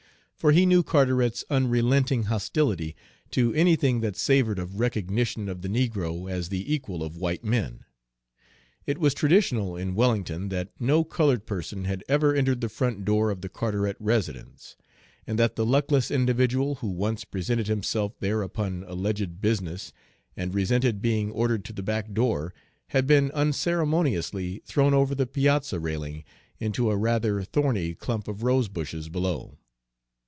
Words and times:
For 0.33 0.51
he 0.53 0.65
knew 0.65 0.81
Carteret's 0.81 1.45
unrelenting 1.51 2.23
hostility 2.23 2.95
to 3.29 3.53
anything 3.53 4.01
that 4.01 4.15
savored 4.15 4.57
of 4.57 4.79
recognition 4.79 5.47
of 5.47 5.61
the 5.61 5.67
negro 5.67 6.27
as 6.31 6.49
the 6.49 6.73
equal 6.73 7.03
of 7.03 7.15
white 7.15 7.43
men. 7.43 7.85
It 8.87 8.97
was 8.97 9.13
traditional 9.13 9.75
in 9.75 9.93
Wellington 9.93 10.49
that 10.49 10.71
no 10.79 11.03
colored 11.03 11.45
person 11.45 11.85
had 11.85 12.03
ever 12.09 12.33
entered 12.33 12.59
the 12.59 12.69
front 12.69 13.05
door 13.05 13.29
of 13.29 13.41
the 13.41 13.49
Carteret 13.49 13.95
residence, 13.99 14.75
and 15.27 15.37
that 15.37 15.55
the 15.57 15.63
luckless 15.63 16.09
individual 16.09 16.73
who 16.81 16.87
once 16.87 17.23
presented 17.23 17.67
himself 17.67 18.17
there 18.19 18.41
upon 18.41 18.83
alleged 18.87 19.41
business 19.41 19.93
and 20.35 20.55
resented 20.55 21.03
being 21.03 21.29
ordered 21.31 21.63
to 21.65 21.73
the 21.73 21.83
back 21.83 22.13
door 22.13 22.51
had 22.87 23.05
been 23.05 23.29
unceremoniously 23.33 24.63
thrown 24.65 24.95
over 24.95 25.13
the 25.13 25.27
piazza 25.27 25.79
railing 25.79 26.23
into 26.59 26.89
a 26.89 26.97
rather 26.97 27.43
thorny 27.43 27.93
clump 27.93 28.27
of 28.27 28.41
rosebushes 28.41 29.07
below. 29.07 29.59